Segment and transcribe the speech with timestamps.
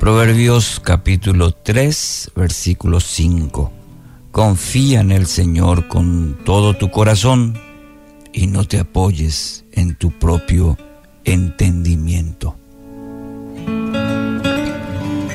[0.00, 3.70] Proverbios capítulo 3, versículo 5.
[4.32, 7.60] Confía en el Señor con todo tu corazón
[8.32, 10.78] y no te apoyes en tu propio
[11.24, 12.56] entendimiento.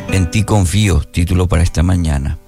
[0.09, 2.39] En ti confío, título para esta mañana.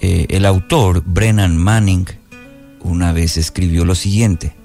[0.00, 2.06] Eh, el autor Brennan Manning
[2.80, 4.55] una vez escribió lo siguiente.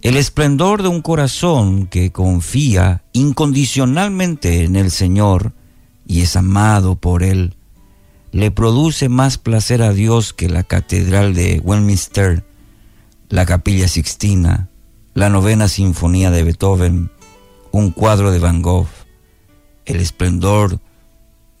[0.00, 5.54] El esplendor de un corazón que confía incondicionalmente en el Señor
[6.06, 7.56] y es amado por Él,
[8.30, 12.44] le produce más placer a Dios que la Catedral de Westminster,
[13.28, 14.68] la Capilla Sixtina,
[15.14, 17.10] la Novena Sinfonía de Beethoven,
[17.72, 18.86] un cuadro de Van Gogh,
[19.84, 20.80] el esplendor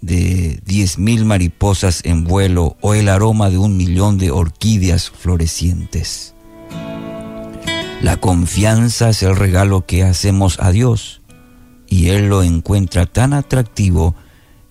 [0.00, 6.34] de diez mil mariposas en vuelo o el aroma de un millón de orquídeas florecientes.
[8.02, 11.20] La confianza es el regalo que hacemos a Dios
[11.88, 14.14] y Él lo encuentra tan atractivo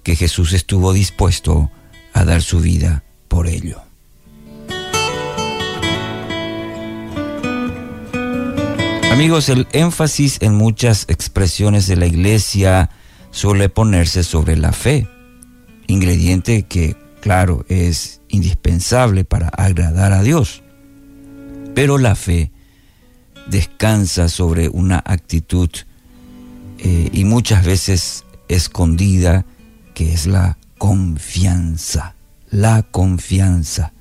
[0.03, 1.69] que Jesús estuvo dispuesto
[2.13, 3.81] a dar su vida por ello.
[9.11, 12.91] Amigos, el énfasis en muchas expresiones de la iglesia
[13.31, 15.09] suele ponerse sobre la fe,
[15.87, 20.63] ingrediente que, claro, es indispensable para agradar a Dios.
[21.75, 22.51] Pero la fe
[23.49, 25.69] descansa sobre una actitud
[26.79, 29.45] eh, y muchas veces escondida
[29.93, 32.15] que es la confianza,
[32.49, 33.93] la confianza.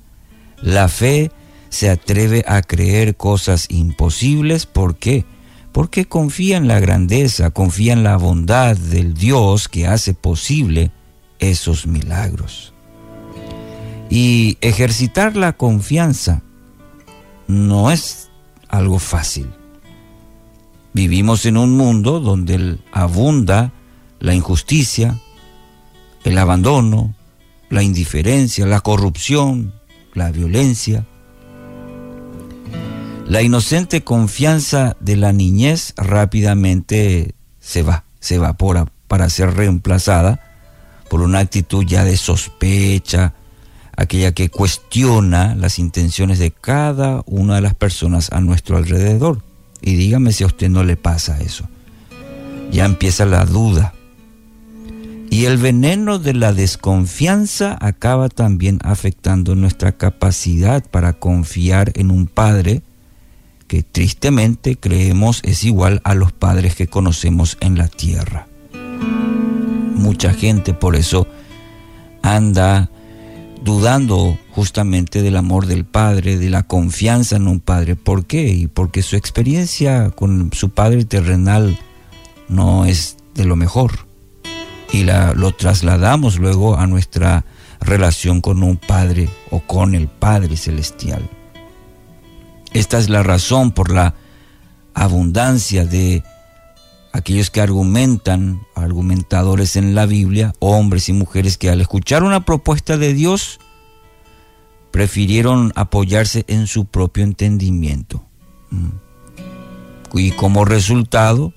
[0.61, 1.31] La fe
[1.69, 5.25] se atreve a creer cosas imposibles, ¿por qué?
[5.71, 10.91] Porque confía en la grandeza, confía en la bondad del Dios que hace posible
[11.39, 12.73] esos milagros.
[14.09, 16.41] Y ejercitar la confianza
[17.47, 18.26] no es
[18.69, 19.49] algo fácil.
[20.93, 23.71] Vivimos en un mundo donde abunda
[24.19, 25.19] la injusticia,
[26.23, 27.13] el abandono,
[27.69, 29.73] la indiferencia, la corrupción,
[30.13, 31.05] la violencia.
[33.27, 40.41] La inocente confianza de la niñez rápidamente se va, se evapora para ser reemplazada
[41.09, 43.33] por una actitud ya de sospecha,
[43.97, 49.41] aquella que cuestiona las intenciones de cada una de las personas a nuestro alrededor.
[49.81, 51.67] Y dígame si a usted no le pasa eso.
[52.71, 53.93] Ya empieza la duda.
[55.29, 62.27] Y el veneno de la desconfianza acaba también afectando nuestra capacidad para confiar en un
[62.27, 62.83] padre
[63.67, 68.47] que tristemente creemos es igual a los padres que conocemos en la tierra.
[69.95, 71.27] Mucha gente por eso
[72.21, 72.89] anda
[73.63, 77.95] dudando justamente del amor del Padre, de la confianza en un Padre.
[77.95, 78.47] ¿Por qué?
[78.49, 81.77] Y porque su experiencia con su Padre terrenal
[82.47, 84.07] no es de lo mejor.
[84.91, 87.45] Y la, lo trasladamos luego a nuestra
[87.81, 91.29] relación con un Padre o con el Padre Celestial.
[92.73, 94.15] Esta es la razón por la
[94.93, 96.23] abundancia de
[97.17, 102.97] aquellos que argumentan, argumentadores en la Biblia, hombres y mujeres que al escuchar una propuesta
[102.97, 103.59] de Dios,
[104.91, 108.23] prefirieron apoyarse en su propio entendimiento.
[108.69, 108.89] Mm.
[110.13, 111.53] Y como resultado,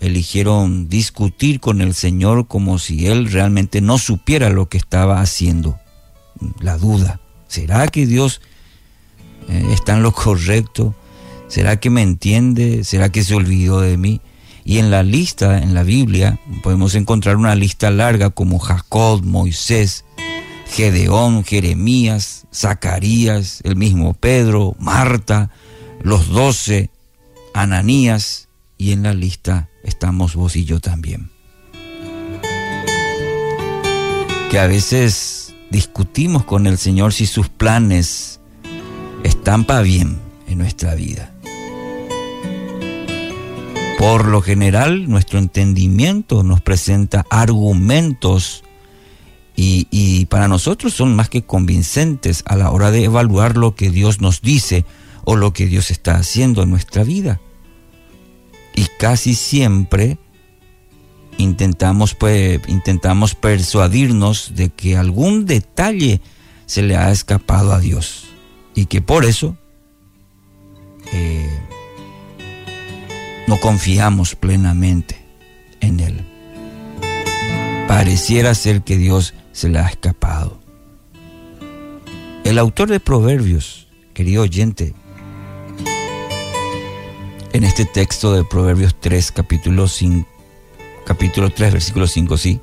[0.00, 5.78] eligieron discutir con el Señor como si Él realmente no supiera lo que estaba haciendo.
[6.60, 8.42] La duda, ¿será que Dios
[9.48, 10.94] eh, está en lo correcto?
[11.48, 12.84] ¿Será que me entiende?
[12.84, 14.20] ¿Será que se olvidó de mí?
[14.70, 20.04] Y en la lista, en la Biblia, podemos encontrar una lista larga como Jacob, Moisés,
[20.68, 25.50] Gedeón, Jeremías, Zacarías, el mismo Pedro, Marta,
[26.02, 26.88] los doce,
[27.52, 28.48] Ananías,
[28.78, 31.32] y en la lista estamos vos y yo también.
[34.52, 38.38] Que a veces discutimos con el Señor si sus planes
[39.24, 41.34] están para bien en nuestra vida.
[44.00, 48.64] Por lo general, nuestro entendimiento nos presenta argumentos
[49.54, 54.22] y, para nosotros son más que convincentes a la hora de evaluar lo que Dios
[54.22, 54.86] nos dice
[55.26, 57.42] o lo que Dios está haciendo en nuestra vida.
[58.74, 60.16] Y casi siempre
[61.36, 66.22] intentamos, pues, intentamos persuadirnos de que algún detalle
[66.64, 68.28] se le ha escapado a Dios
[68.74, 69.58] y que por eso
[71.12, 71.49] eh,
[73.50, 75.18] no confiamos plenamente
[75.80, 76.24] en Él.
[77.88, 80.60] Pareciera ser que Dios se le ha escapado.
[82.44, 84.94] El autor de Proverbios, querido oyente,
[87.52, 90.28] en este texto de Proverbios 3, capítulo 5,
[91.04, 92.60] capítulo 3, versículo 5, sí,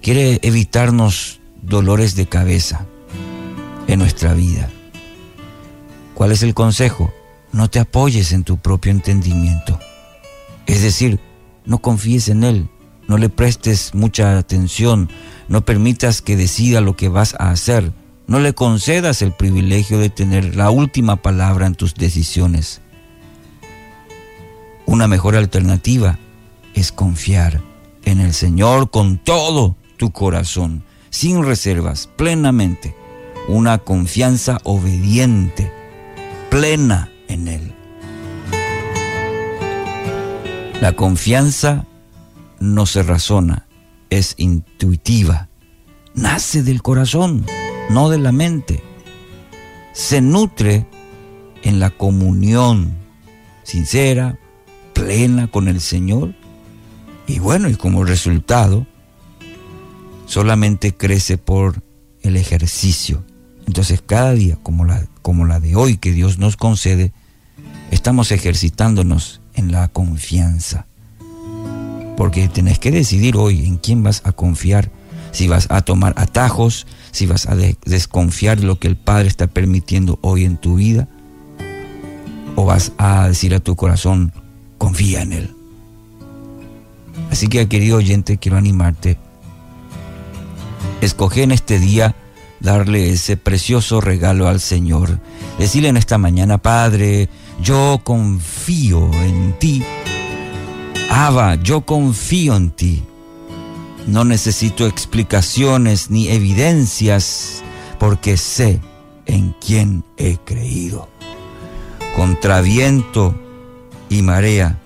[0.00, 2.86] quiere evitarnos dolores de cabeza
[3.88, 4.70] en nuestra vida.
[6.14, 7.12] ¿Cuál es el consejo?
[7.54, 9.78] No te apoyes en tu propio entendimiento.
[10.66, 11.20] Es decir,
[11.64, 12.68] no confíes en Él,
[13.06, 15.08] no le prestes mucha atención,
[15.46, 17.92] no permitas que decida lo que vas a hacer,
[18.26, 22.80] no le concedas el privilegio de tener la última palabra en tus decisiones.
[24.84, 26.18] Una mejor alternativa
[26.74, 27.60] es confiar
[28.04, 32.96] en el Señor con todo tu corazón, sin reservas, plenamente.
[33.46, 35.70] Una confianza obediente,
[36.50, 37.72] plena en Él.
[40.80, 41.86] La confianza
[42.60, 43.66] no se razona,
[44.10, 45.48] es intuitiva,
[46.14, 47.46] nace del corazón,
[47.90, 48.82] no de la mente.
[49.92, 50.86] Se nutre
[51.62, 52.92] en la comunión
[53.62, 54.38] sincera,
[54.92, 56.34] plena con el Señor.
[57.26, 58.86] Y bueno, y como resultado,
[60.26, 61.82] solamente crece por
[62.22, 63.24] el ejercicio.
[63.66, 67.14] Entonces cada día, como la, como la de hoy que Dios nos concede,
[67.90, 70.84] estamos ejercitándonos en la confianza.
[72.14, 74.90] Porque tenés que decidir hoy en quién vas a confiar,
[75.32, 79.46] si vas a tomar atajos, si vas a desconfiar de lo que el Padre está
[79.46, 81.08] permitiendo hoy en tu vida,
[82.54, 84.30] o vas a decir a tu corazón,
[84.76, 85.54] confía en Él.
[87.30, 89.16] Así que, querido oyente, quiero animarte.
[91.00, 92.14] Escoge en este día
[92.64, 95.20] darle ese precioso regalo al Señor.
[95.58, 97.28] Decirle en esta mañana, Padre,
[97.62, 99.84] yo confío en ti.
[101.10, 103.04] Abba, yo confío en ti.
[104.06, 107.62] No necesito explicaciones ni evidencias
[108.00, 108.80] porque sé
[109.26, 111.08] en quién he creído.
[112.16, 113.34] Contra viento
[114.08, 114.78] y marea,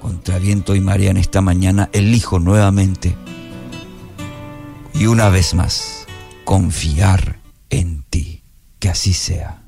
[0.00, 3.14] contra viento y marea en esta mañana, elijo nuevamente
[4.94, 5.99] y una vez más
[6.44, 7.38] confiar
[7.70, 8.42] en ti.
[8.78, 9.59] Que así sea.